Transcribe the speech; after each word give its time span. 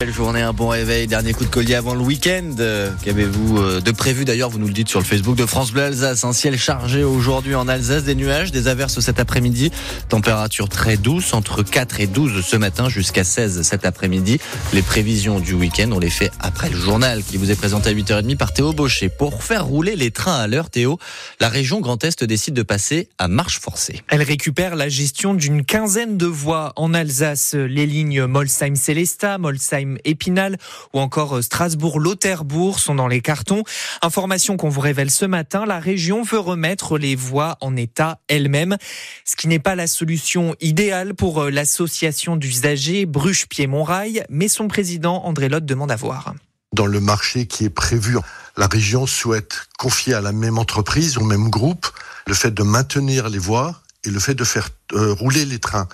Belle 0.00 0.14
journée, 0.14 0.42
un 0.42 0.52
bon 0.52 0.68
réveil, 0.68 1.08
dernier 1.08 1.32
coup 1.32 1.44
de 1.44 1.50
collier 1.50 1.74
avant 1.74 1.92
le 1.92 2.02
week-end. 2.02 2.54
Euh, 2.60 2.88
Qu'avez-vous 3.02 3.58
euh, 3.58 3.80
de 3.80 3.90
prévu 3.90 4.24
d'ailleurs? 4.24 4.48
Vous 4.48 4.60
nous 4.60 4.68
le 4.68 4.72
dites 4.72 4.88
sur 4.88 5.00
le 5.00 5.04
Facebook 5.04 5.34
de 5.34 5.44
France 5.44 5.72
Bleu 5.72 5.82
Alsace. 5.82 6.22
Un 6.22 6.32
ciel 6.32 6.56
chargé 6.56 7.02
aujourd'hui 7.02 7.56
en 7.56 7.66
Alsace, 7.66 8.04
des 8.04 8.14
nuages, 8.14 8.52
des 8.52 8.68
averses 8.68 9.00
cet 9.00 9.18
après-midi. 9.18 9.72
Température 10.08 10.68
très 10.68 10.96
douce, 10.96 11.34
entre 11.34 11.64
4 11.64 11.98
et 11.98 12.06
12 12.06 12.46
ce 12.46 12.54
matin 12.54 12.88
jusqu'à 12.88 13.24
16 13.24 13.62
cet 13.62 13.84
après-midi. 13.84 14.38
Les 14.72 14.82
prévisions 14.82 15.40
du 15.40 15.54
week-end, 15.54 15.90
on 15.90 15.98
les 15.98 16.10
fait 16.10 16.30
après 16.38 16.70
le 16.70 16.76
journal 16.76 17.24
qui 17.24 17.36
vous 17.36 17.50
est 17.50 17.56
présenté 17.56 17.90
à 17.90 17.92
8h30 17.92 18.36
par 18.36 18.52
Théo 18.52 18.72
Baucher. 18.72 19.08
Pour 19.08 19.42
faire 19.42 19.66
rouler 19.66 19.96
les 19.96 20.12
trains 20.12 20.38
à 20.38 20.46
l'heure, 20.46 20.70
Théo, 20.70 21.00
la 21.40 21.48
région 21.48 21.80
Grand 21.80 22.04
Est 22.04 22.22
décide 22.22 22.54
de 22.54 22.62
passer 22.62 23.08
à 23.18 23.26
marche 23.26 23.58
forcée. 23.58 24.00
Elle 24.06 24.22
récupère 24.22 24.76
la 24.76 24.88
gestion 24.88 25.34
d'une 25.34 25.64
quinzaine 25.64 26.16
de 26.16 26.26
voies 26.26 26.72
en 26.76 26.94
Alsace. 26.94 27.54
Les 27.54 27.84
lignes 27.84 28.26
Molsheim-Célestat, 28.26 29.38
Molsheim 29.38 29.87
Épinal 30.04 30.58
ou 30.92 31.00
encore 31.00 31.42
Strasbourg-Lauterbourg 31.42 32.78
sont 32.78 32.94
dans 32.94 33.08
les 33.08 33.20
cartons. 33.20 33.62
Information 34.02 34.56
qu'on 34.56 34.68
vous 34.68 34.80
révèle 34.80 35.10
ce 35.10 35.24
matin, 35.24 35.64
la 35.66 35.78
région 35.78 36.22
veut 36.22 36.38
remettre 36.38 36.98
les 36.98 37.16
voies 37.16 37.56
en 37.60 37.76
état 37.76 38.20
elle-même, 38.28 38.76
ce 39.24 39.36
qui 39.36 39.48
n'est 39.48 39.58
pas 39.58 39.74
la 39.74 39.86
solution 39.86 40.54
idéale 40.60 41.14
pour 41.14 41.42
euh, 41.42 41.50
l'association 41.50 42.36
d'usagers 42.36 43.06
Bruche-Pied-Montrail, 43.06 44.24
mais 44.28 44.48
son 44.48 44.68
président 44.68 45.24
André 45.24 45.48
Lotte 45.48 45.64
demande 45.66 45.90
à 45.90 45.96
voir. 45.96 46.34
Dans 46.72 46.86
le 46.86 47.00
marché 47.00 47.46
qui 47.46 47.64
est 47.64 47.70
prévu, 47.70 48.18
la 48.56 48.66
région 48.66 49.06
souhaite 49.06 49.66
confier 49.78 50.14
à 50.14 50.20
la 50.20 50.32
même 50.32 50.58
entreprise, 50.58 51.16
au 51.16 51.24
même 51.24 51.48
groupe, 51.48 51.86
le 52.26 52.34
fait 52.34 52.50
de 52.50 52.62
maintenir 52.62 53.28
les 53.28 53.38
voies 53.38 53.80
et 54.04 54.10
le 54.10 54.20
fait 54.20 54.34
de 54.34 54.44
faire 54.44 54.68
euh, 54.92 55.12
rouler 55.12 55.44
les 55.44 55.58
trains. 55.58 55.88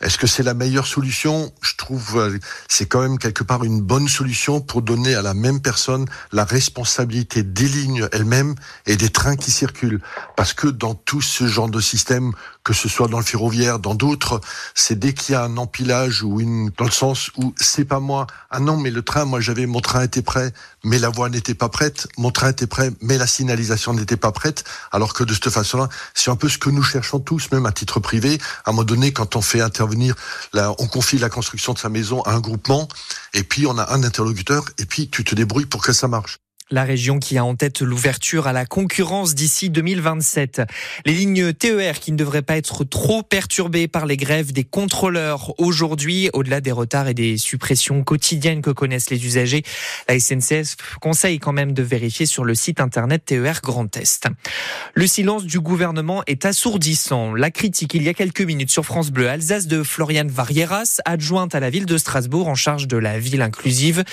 Est-ce 0.00 0.16
que 0.16 0.26
c'est 0.26 0.42
la 0.42 0.54
meilleure 0.54 0.86
solution? 0.86 1.52
Je 1.60 1.74
trouve 1.76 2.16
euh, 2.16 2.38
c'est 2.68 2.86
quand 2.86 3.02
même 3.02 3.18
quelque 3.18 3.44
part 3.44 3.64
une 3.64 3.82
bonne 3.82 4.08
solution 4.08 4.62
pour 4.62 4.80
donner 4.80 5.14
à 5.14 5.20
la 5.20 5.34
même 5.34 5.60
personne 5.60 6.06
la 6.32 6.44
responsabilité 6.44 7.42
des 7.42 7.68
lignes 7.68 8.08
elles-mêmes 8.10 8.54
et 8.86 8.96
des 8.96 9.10
trains 9.10 9.36
qui 9.36 9.50
circulent. 9.50 10.00
Parce 10.36 10.54
que 10.54 10.68
dans 10.68 10.94
tout 10.94 11.20
ce 11.20 11.46
genre 11.46 11.68
de 11.68 11.80
système, 11.80 12.32
que 12.64 12.72
ce 12.72 12.88
soit 12.88 13.08
dans 13.08 13.18
le 13.18 13.24
ferroviaire, 13.24 13.78
dans 13.78 13.94
d'autres, 13.94 14.40
c'est 14.74 14.98
dès 14.98 15.12
qu'il 15.12 15.34
y 15.34 15.36
a 15.36 15.44
un 15.44 15.58
empilage 15.58 16.22
ou 16.22 16.40
une 16.40 16.70
dans 16.78 16.86
le 16.86 16.90
sens 16.90 17.30
où 17.36 17.52
c'est 17.58 17.84
pas 17.84 18.00
moi. 18.00 18.26
Ah 18.50 18.58
non, 18.58 18.78
mais 18.78 18.90
le 18.90 19.02
train, 19.02 19.26
moi 19.26 19.40
j'avais 19.40 19.66
mon 19.66 19.80
train 19.80 20.02
était 20.02 20.22
prêt, 20.22 20.54
mais 20.82 20.98
la 20.98 21.10
voie 21.10 21.28
n'était 21.28 21.54
pas 21.54 21.68
prête. 21.68 22.08
Mon 22.16 22.30
train 22.30 22.48
était 22.48 22.66
prêt, 22.66 22.90
mais 23.02 23.18
la 23.18 23.26
signalisation 23.26 23.92
n'était 23.92 24.16
pas 24.16 24.32
prête. 24.32 24.64
Alors 24.92 25.12
que 25.12 25.24
de 25.24 25.34
cette 25.34 25.50
façon-là, 25.50 25.90
c'est 26.14 26.30
un 26.30 26.36
peu 26.36 26.48
ce 26.48 26.56
que 26.56 26.70
nous 26.70 26.82
cherchons 26.82 27.20
tous, 27.20 27.50
même 27.52 27.66
à 27.66 27.72
titre 27.72 28.00
privé. 28.00 28.38
À 28.64 28.70
un 28.70 28.72
moment 28.72 28.84
donné, 28.84 29.12
quand 29.12 29.36
on 29.36 29.42
fait 29.42 29.60
intervenir 29.60 29.89
on 30.78 30.86
confie 30.86 31.18
la 31.18 31.28
construction 31.28 31.72
de 31.72 31.78
sa 31.78 31.88
maison 31.88 32.22
à 32.22 32.32
un 32.32 32.40
groupement, 32.40 32.88
et 33.34 33.42
puis 33.42 33.66
on 33.66 33.78
a 33.78 33.92
un 33.92 34.02
interlocuteur, 34.02 34.64
et 34.78 34.86
puis 34.86 35.08
tu 35.08 35.24
te 35.24 35.34
débrouilles 35.34 35.66
pour 35.66 35.82
que 35.82 35.92
ça 35.92 36.08
marche. 36.08 36.38
La 36.72 36.84
région 36.84 37.18
qui 37.18 37.36
a 37.36 37.44
en 37.44 37.56
tête 37.56 37.80
l'ouverture 37.80 38.46
à 38.46 38.52
la 38.52 38.64
concurrence 38.64 39.34
d'ici 39.34 39.70
2027. 39.70 40.62
Les 41.04 41.14
lignes 41.14 41.52
TER 41.52 41.98
qui 41.98 42.12
ne 42.12 42.16
devraient 42.16 42.42
pas 42.42 42.56
être 42.56 42.84
trop 42.84 43.24
perturbées 43.24 43.88
par 43.88 44.06
les 44.06 44.16
grèves 44.16 44.52
des 44.52 44.62
contrôleurs 44.62 45.52
aujourd'hui, 45.58 46.30
au-delà 46.32 46.60
des 46.60 46.70
retards 46.70 47.08
et 47.08 47.14
des 47.14 47.38
suppressions 47.38 48.04
quotidiennes 48.04 48.62
que 48.62 48.70
connaissent 48.70 49.10
les 49.10 49.26
usagers. 49.26 49.64
La 50.08 50.20
SNCF 50.20 50.76
conseille 51.00 51.40
quand 51.40 51.52
même 51.52 51.72
de 51.72 51.82
vérifier 51.82 52.24
sur 52.24 52.44
le 52.44 52.54
site 52.54 52.80
internet 52.80 53.24
TER 53.24 53.62
Grand 53.64 53.96
Est. 53.96 54.28
Le 54.94 55.08
silence 55.08 55.46
du 55.46 55.58
gouvernement 55.58 56.22
est 56.28 56.44
assourdissant. 56.44 57.34
La 57.34 57.50
critique 57.50 57.94
il 57.94 58.04
y 58.04 58.08
a 58.08 58.14
quelques 58.14 58.42
minutes 58.42 58.70
sur 58.70 58.86
France 58.86 59.10
Bleu 59.10 59.28
Alsace 59.28 59.66
de 59.66 59.82
Floriane 59.82 60.28
Varieras, 60.28 61.00
adjointe 61.04 61.52
à 61.56 61.58
la 61.58 61.70
ville 61.70 61.86
de 61.86 61.98
Strasbourg 61.98 62.46
en 62.46 62.54
charge 62.54 62.86
de 62.86 62.96
la 62.96 63.18
ville 63.18 63.42
inclusive, 63.42 64.04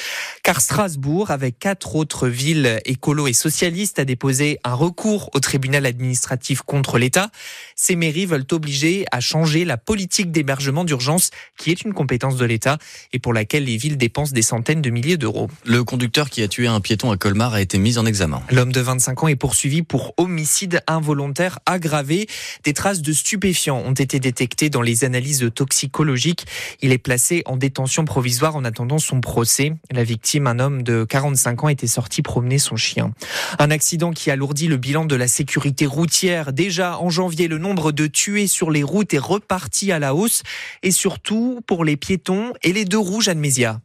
car 0.42 0.60
Strasbourg, 0.60 1.30
avec 1.30 1.60
quatre 1.60 1.96
autres 1.96 2.28
villes 2.28 2.47
écolo 2.86 3.28
et 3.28 3.34
socialiste 3.34 4.00
a 4.00 4.06
déposé 4.06 4.60
un 4.64 4.74
recours 4.74 5.30
au 5.34 5.40
tribunal 5.40 5.86
administratif 5.86 6.62
contre 6.62 6.98
l'État. 6.98 7.30
Ces 7.76 7.96
mairies 7.96 8.26
veulent 8.26 8.46
obliger 8.52 9.06
à 9.12 9.20
changer 9.20 9.66
la 9.66 9.78
politique 9.78 10.32
d'hébergement 10.32 10.84
d'urgence 10.84 11.32
qui 11.58 11.72
est 11.72 11.82
une 11.82 11.94
compétence 11.94 12.38
de 12.38 12.46
l'État 12.46 12.78
et 13.14 13.20
pour 13.20 13.34
laquelle 13.34 13.66
les 13.66 13.78
villes 13.78 13.98
dépensent 13.98 14.34
des 14.34 14.42
centaines 14.42 14.82
de 14.82 14.90
milliers 14.90 15.18
d'euros. 15.18 15.50
Le 15.66 15.84
conducteur 15.84 16.30
qui 16.30 16.42
a 16.42 16.48
tué 16.48 16.68
un 16.68 16.80
piéton 16.80 17.12
à 17.12 17.18
Colmar 17.18 17.54
a 17.54 17.62
été 17.62 17.78
mis 17.78 17.98
en 17.98 18.06
examen. 18.06 18.42
L'homme 18.52 18.72
de 18.72 18.82
25 18.82 19.24
ans 19.24 19.28
est 19.28 19.36
poursuivi 19.36 19.82
pour 19.82 20.14
homicide 20.18 20.82
involontaire 20.88 21.60
aggravé. 21.66 22.28
Des 22.64 22.74
traces 22.74 23.02
de 23.02 23.14
stupéfiants 23.14 23.82
ont 23.86 23.94
été 23.94 24.20
détectées 24.20 24.70
dans 24.70 24.82
les 24.82 25.04
analyses 25.04 25.50
toxicologiques. 25.54 26.46
Il 26.82 26.92
est 26.92 26.98
placé 26.98 27.44
en 27.46 27.58
détention 27.58 28.06
provisoire 28.06 28.56
en 28.56 28.64
attendant 28.64 29.00
son 29.00 29.22
procès. 29.22 29.74
La 29.92 30.04
victime, 30.04 30.48
un 30.48 30.60
homme 30.60 30.84
de 30.84 31.04
45 31.04 31.64
ans, 31.64 31.70
était 31.70 31.88
sorti 31.88 32.22
son 32.58 32.76
chien. 32.76 33.12
Un 33.60 33.72
accident 33.72 34.12
qui 34.12 34.32
alourdit 34.32 34.68
le 34.68 34.78
bilan 34.78 35.06
de 35.06 35.16
la 35.16 35.28
sécurité 35.28 35.86
routière. 35.86 36.54
Déjà 36.54 37.00
en 37.00 37.10
janvier, 37.10 37.48
le 37.48 37.58
nombre 37.58 37.92
de 37.92 38.08
tués 38.08 38.48
sur 38.48 38.72
les 38.72 38.84
routes 38.84 39.14
est 39.14 39.20
reparti 39.20 39.92
à 39.92 40.00
la 40.00 40.16
hausse 40.16 40.44
et 40.84 40.92
surtout 40.92 41.62
pour 41.68 41.84
les 41.84 41.98
piétons 41.98 42.54
et 42.64 42.74
les 42.74 42.86
deux 42.86 43.00
rouges 43.00 43.28
à 43.28 43.34
Mésia. 43.34 43.82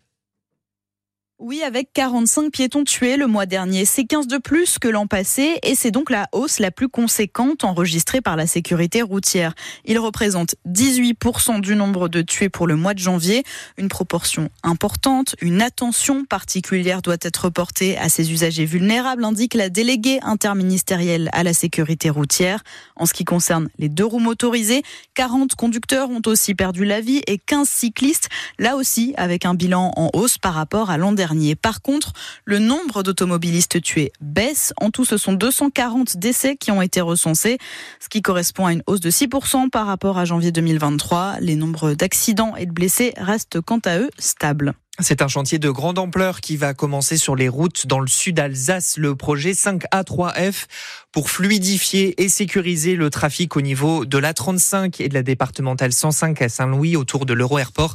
Oui, 1.44 1.64
avec 1.64 1.92
45 1.92 2.52
piétons 2.52 2.84
tués 2.84 3.16
le 3.16 3.26
mois 3.26 3.46
dernier. 3.46 3.84
C'est 3.84 4.04
15 4.04 4.28
de 4.28 4.38
plus 4.38 4.78
que 4.78 4.86
l'an 4.86 5.08
passé 5.08 5.58
et 5.64 5.74
c'est 5.74 5.90
donc 5.90 6.08
la 6.08 6.28
hausse 6.30 6.60
la 6.60 6.70
plus 6.70 6.88
conséquente 6.88 7.64
enregistrée 7.64 8.20
par 8.20 8.36
la 8.36 8.46
sécurité 8.46 9.02
routière. 9.02 9.52
Il 9.84 9.98
représente 9.98 10.54
18% 10.68 11.60
du 11.60 11.74
nombre 11.74 12.08
de 12.08 12.22
tués 12.22 12.48
pour 12.48 12.68
le 12.68 12.76
mois 12.76 12.94
de 12.94 13.00
janvier. 13.00 13.42
Une 13.76 13.88
proportion 13.88 14.50
importante. 14.62 15.34
Une 15.40 15.62
attention 15.62 16.24
particulière 16.24 17.02
doit 17.02 17.16
être 17.20 17.50
portée 17.50 17.98
à 17.98 18.08
ces 18.08 18.30
usagers 18.30 18.64
vulnérables, 18.64 19.24
indique 19.24 19.54
la 19.54 19.68
déléguée 19.68 20.20
interministérielle 20.22 21.28
à 21.32 21.42
la 21.42 21.54
sécurité 21.54 22.08
routière. 22.08 22.62
En 22.94 23.04
ce 23.04 23.14
qui 23.14 23.24
concerne 23.24 23.68
les 23.80 23.88
deux 23.88 24.06
roues 24.06 24.20
motorisées, 24.20 24.84
40 25.14 25.56
conducteurs 25.56 26.08
ont 26.08 26.22
aussi 26.24 26.54
perdu 26.54 26.84
la 26.84 27.00
vie 27.00 27.20
et 27.26 27.38
15 27.38 27.68
cyclistes, 27.68 28.28
là 28.60 28.76
aussi 28.76 29.12
avec 29.16 29.44
un 29.44 29.54
bilan 29.54 29.90
en 29.96 30.08
hausse 30.14 30.38
par 30.38 30.54
rapport 30.54 30.90
à 30.90 30.98
l'an 30.98 31.10
dernier. 31.10 31.31
Par 31.60 31.82
contre, 31.82 32.12
le 32.44 32.58
nombre 32.58 33.02
d'automobilistes 33.02 33.80
tués 33.80 34.12
baisse. 34.20 34.72
En 34.80 34.90
tout, 34.90 35.04
ce 35.04 35.16
sont 35.16 35.32
240 35.32 36.16
décès 36.16 36.56
qui 36.56 36.70
ont 36.70 36.82
été 36.82 37.00
recensés, 37.00 37.58
ce 38.00 38.08
qui 38.08 38.22
correspond 38.22 38.66
à 38.66 38.72
une 38.72 38.82
hausse 38.86 39.00
de 39.00 39.10
6% 39.10 39.70
par 39.70 39.86
rapport 39.86 40.18
à 40.18 40.24
janvier 40.24 40.52
2023. 40.52 41.36
Les 41.40 41.56
nombres 41.56 41.94
d'accidents 41.94 42.56
et 42.56 42.66
de 42.66 42.72
blessés 42.72 43.14
restent 43.16 43.60
quant 43.60 43.80
à 43.84 43.98
eux 43.98 44.10
stables. 44.18 44.74
C'est 44.98 45.22
un 45.22 45.28
chantier 45.28 45.58
de 45.58 45.70
grande 45.70 45.98
ampleur 45.98 46.42
qui 46.42 46.58
va 46.58 46.74
commencer 46.74 47.16
sur 47.16 47.34
les 47.34 47.48
routes 47.48 47.86
dans 47.86 47.98
le 47.98 48.08
sud 48.08 48.38
Alsace, 48.38 48.98
le 48.98 49.16
projet 49.16 49.52
5A3F 49.52 50.66
pour 51.12 51.30
fluidifier 51.30 52.22
et 52.22 52.28
sécuriser 52.28 52.94
le 52.94 53.08
trafic 53.08 53.56
au 53.56 53.62
niveau 53.62 54.04
de 54.04 54.18
l'A35 54.18 55.02
et 55.02 55.08
de 55.08 55.14
la 55.14 55.22
départementale 55.22 55.94
105 55.94 56.42
à 56.42 56.50
Saint-Louis 56.50 56.96
autour 56.96 57.24
de 57.24 57.32
l'Euro-Airport. 57.32 57.94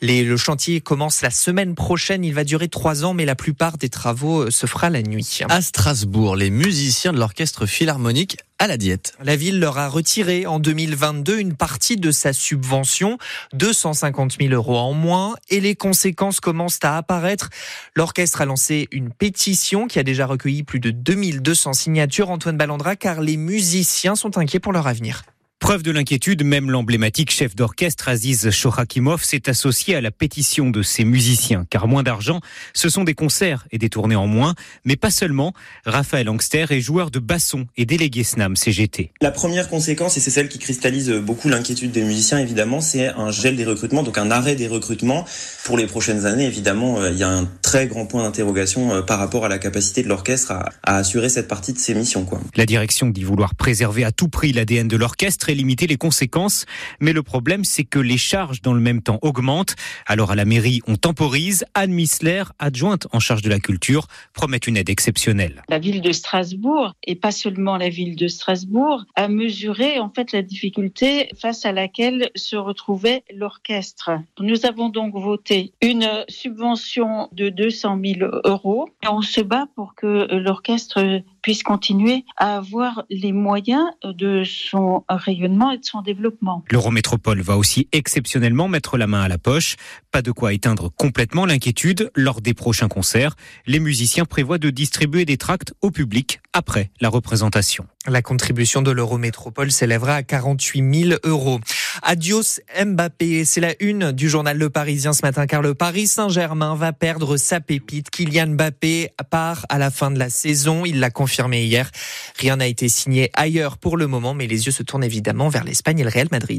Le 0.00 0.36
chantier 0.38 0.80
commence 0.80 1.20
la 1.20 1.30
semaine 1.30 1.74
prochaine, 1.74 2.24
il 2.24 2.32
va 2.32 2.44
durer 2.44 2.68
trois 2.68 3.04
ans 3.04 3.12
mais 3.12 3.26
la 3.26 3.34
plupart 3.34 3.76
des 3.76 3.90
travaux 3.90 4.44
euh, 4.44 4.50
se 4.50 4.64
fera 4.64 4.88
la 4.88 5.02
nuit. 5.02 5.40
À 5.50 5.60
Strasbourg, 5.60 6.34
les 6.34 6.48
musiciens 6.48 7.12
de 7.12 7.18
l'orchestre 7.18 7.66
philharmonique 7.66 8.38
à 8.58 8.66
la 8.66 8.76
diète. 8.76 9.14
La 9.22 9.36
ville 9.36 9.60
leur 9.60 9.78
a 9.78 9.88
retiré 9.88 10.46
en 10.46 10.58
2022 10.58 11.38
une 11.38 11.54
partie 11.54 11.96
de 11.96 12.10
sa 12.10 12.32
subvention, 12.32 13.18
250 13.52 14.36
000 14.40 14.52
euros 14.52 14.76
en 14.76 14.92
moins, 14.92 15.36
et 15.48 15.60
les 15.60 15.74
conséquences 15.74 16.40
commencent 16.40 16.80
à 16.82 16.96
apparaître. 16.96 17.50
L'orchestre 17.94 18.40
a 18.40 18.46
lancé 18.46 18.88
une 18.90 19.10
pétition 19.12 19.86
qui 19.86 19.98
a 19.98 20.02
déjà 20.02 20.26
recueilli 20.26 20.64
plus 20.64 20.80
de 20.80 20.90
2200 20.90 21.72
signatures. 21.72 22.30
Antoine 22.30 22.56
Ballandra, 22.56 22.96
car 22.96 23.20
les 23.20 23.36
musiciens 23.36 24.16
sont 24.16 24.38
inquiets 24.38 24.60
pour 24.60 24.72
leur 24.72 24.86
avenir. 24.86 25.22
Preuve 25.60 25.82
de 25.82 25.90
l'inquiétude, 25.90 26.44
même 26.44 26.70
l'emblématique 26.70 27.32
chef 27.32 27.56
d'orchestre 27.56 28.08
Aziz 28.08 28.48
Shorakimov 28.50 29.24
s'est 29.24 29.50
associé 29.50 29.96
à 29.96 30.00
la 30.00 30.12
pétition 30.12 30.70
de 30.70 30.82
ses 30.82 31.04
musiciens, 31.04 31.66
car 31.68 31.88
moins 31.88 32.04
d'argent, 32.04 32.40
ce 32.74 32.88
sont 32.88 33.02
des 33.02 33.14
concerts 33.14 33.66
et 33.72 33.78
des 33.78 33.88
tournées 33.88 34.14
en 34.14 34.28
moins, 34.28 34.54
mais 34.84 34.94
pas 34.94 35.10
seulement. 35.10 35.52
Raphaël 35.84 36.28
Angster 36.28 36.66
est 36.70 36.80
joueur 36.80 37.10
de 37.10 37.18
basson 37.18 37.66
et 37.76 37.86
délégué 37.86 38.22
SNAM 38.22 38.54
CGT. 38.54 39.10
La 39.20 39.32
première 39.32 39.68
conséquence, 39.68 40.16
et 40.16 40.20
c'est 40.20 40.30
celle 40.30 40.48
qui 40.48 40.60
cristallise 40.60 41.10
beaucoup 41.10 41.48
l'inquiétude 41.48 41.90
des 41.90 42.04
musiciens 42.04 42.38
évidemment, 42.38 42.80
c'est 42.80 43.08
un 43.08 43.32
gel 43.32 43.56
des 43.56 43.64
recrutements, 43.64 44.04
donc 44.04 44.16
un 44.16 44.30
arrêt 44.30 44.54
des 44.54 44.68
recrutements. 44.68 45.24
Pour 45.64 45.76
les 45.76 45.88
prochaines 45.88 46.24
années, 46.24 46.46
évidemment, 46.46 47.00
euh, 47.00 47.10
il 47.10 47.18
y 47.18 47.24
a 47.24 47.30
un 47.30 47.44
très 47.68 47.86
grand 47.86 48.06
point 48.06 48.22
d'interrogation 48.22 49.02
par 49.02 49.18
rapport 49.18 49.44
à 49.44 49.48
la 49.50 49.58
capacité 49.58 50.02
de 50.02 50.08
l'orchestre 50.08 50.52
à, 50.52 50.70
à, 50.84 50.96
assurer 50.96 51.28
cette 51.28 51.48
partie 51.48 51.74
de 51.74 51.78
ses 51.78 51.94
missions. 51.94 52.24
Quoi. 52.24 52.40
La 52.56 52.64
direction 52.64 53.08
dit 53.08 53.22
vouloir 53.22 53.54
préserver 53.54 54.04
à 54.04 54.10
tout 54.10 54.28
prix 54.28 54.52
l'ADN 54.52 54.88
de 54.88 54.96
l'orchestre 54.96 55.50
et 55.50 55.54
limiter 55.54 55.86
les 55.86 55.98
conséquences. 55.98 56.64
Mais 56.98 57.12
le 57.12 57.22
problème, 57.22 57.64
c'est 57.64 57.84
que 57.84 57.98
les 57.98 58.16
charges 58.16 58.62
dans 58.62 58.72
le 58.72 58.80
même 58.80 59.02
temps 59.02 59.18
augmentent. 59.20 59.76
Alors 60.06 60.30
à 60.30 60.34
la 60.34 60.46
mairie, 60.46 60.80
on 60.86 60.96
temporise. 60.96 61.66
Anne 61.74 61.92
Missler, 61.92 62.44
adjointe 62.58 63.06
en 63.12 63.20
charge 63.20 63.42
de 63.42 63.50
la 63.50 63.58
culture, 63.58 64.06
promet 64.32 64.56
une 64.56 64.78
aide 64.78 64.88
exceptionnelle. 64.88 65.62
La 65.68 65.78
ville 65.78 66.00
de 66.00 66.12
Strasbourg, 66.12 66.94
et 67.06 67.16
pas 67.16 67.32
seulement 67.32 67.76
la 67.76 67.90
ville 67.90 68.16
de 68.16 68.28
Strasbourg, 68.28 69.04
a 69.14 69.28
mesuré 69.28 69.98
en 69.98 70.08
fait 70.08 70.32
la 70.32 70.40
difficulté 70.40 71.28
face 71.38 71.66
à 71.66 71.72
laquelle 71.72 72.30
se 72.34 72.56
retrouvait 72.56 73.24
l'orchestre. 73.34 74.12
Nous 74.40 74.64
avons 74.64 74.88
donc 74.88 75.14
voté 75.14 75.74
une 75.82 76.08
subvention 76.28 77.28
de 77.32 77.57
200 77.58 77.98
000 78.20 78.30
euros 78.44 78.88
et 79.02 79.08
on 79.08 79.20
se 79.20 79.40
bat 79.40 79.66
pour 79.74 79.94
que 79.96 80.32
l'orchestre 80.36 81.22
puisse 81.42 81.64
continuer 81.64 82.24
à 82.36 82.56
avoir 82.56 83.04
les 83.10 83.32
moyens 83.32 83.84
de 84.04 84.44
son 84.44 85.04
rayonnement 85.08 85.72
et 85.72 85.78
de 85.78 85.84
son 85.84 86.00
développement. 86.00 86.64
L'Eurométropole 86.70 87.40
va 87.40 87.56
aussi 87.56 87.88
exceptionnellement 87.90 88.68
mettre 88.68 88.96
la 88.96 89.08
main 89.08 89.22
à 89.22 89.28
la 89.28 89.38
poche. 89.38 89.76
Pas 90.12 90.22
de 90.22 90.30
quoi 90.30 90.52
éteindre 90.52 90.90
complètement 90.94 91.46
l'inquiétude 91.46 92.10
lors 92.14 92.40
des 92.40 92.54
prochains 92.54 92.88
concerts. 92.88 93.34
Les 93.66 93.80
musiciens 93.80 94.24
prévoient 94.24 94.58
de 94.58 94.70
distribuer 94.70 95.24
des 95.24 95.36
tracts 95.36 95.74
au 95.82 95.90
public 95.90 96.40
après 96.52 96.90
la 97.00 97.08
représentation. 97.08 97.86
La 98.06 98.22
contribution 98.22 98.80
de 98.80 98.90
l'Eurométropole 98.90 99.70
s'élèvera 99.70 100.14
à 100.14 100.22
48 100.22 101.08
000 101.08 101.20
euros. 101.24 101.60
Adios 102.02 102.60
Mbappé, 102.84 103.44
c'est 103.44 103.60
la 103.60 103.74
une 103.80 104.12
du 104.12 104.28
journal 104.28 104.56
Le 104.56 104.70
Parisien 104.70 105.12
ce 105.12 105.22
matin 105.22 105.46
car 105.46 105.62
le 105.62 105.74
Paris 105.74 106.06
Saint-Germain 106.06 106.74
va 106.74 106.92
perdre 106.92 107.36
sa 107.36 107.60
pépite. 107.60 108.10
Kylian 108.10 108.48
Mbappé 108.48 109.10
part 109.30 109.66
à 109.68 109.78
la 109.78 109.90
fin 109.90 110.10
de 110.10 110.18
la 110.18 110.30
saison, 110.30 110.84
il 110.84 111.00
l'a 111.00 111.10
confirmé 111.10 111.64
hier. 111.64 111.90
Rien 112.38 112.56
n'a 112.56 112.66
été 112.66 112.88
signé 112.88 113.30
ailleurs 113.34 113.78
pour 113.78 113.96
le 113.96 114.06
moment 114.06 114.34
mais 114.34 114.46
les 114.46 114.66
yeux 114.66 114.72
se 114.72 114.82
tournent 114.82 115.04
évidemment 115.04 115.48
vers 115.48 115.64
l'Espagne 115.64 115.98
et 116.00 116.04
le 116.04 116.10
Real 116.10 116.28
Madrid. 116.30 116.56